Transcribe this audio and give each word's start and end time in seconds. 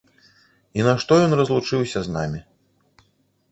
І 0.79 0.85
нашто 0.87 1.17
ён 1.27 1.37
разлучыўся 1.41 1.99
з 2.07 2.17
намі? 2.17 2.43